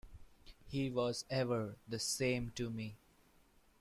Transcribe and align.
He 0.67 0.89
was 0.89 1.25
ever 1.29 1.75
the 1.87 1.99
same 1.99 2.53
to 2.55 2.71
me. 2.71 2.95